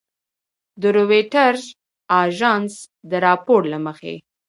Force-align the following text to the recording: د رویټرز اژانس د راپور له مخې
د 0.81 0.83
رویټرز 0.97 1.63
اژانس 2.23 2.73
د 3.09 3.11
راپور 3.25 3.61
له 3.73 3.79
مخې 3.85 4.15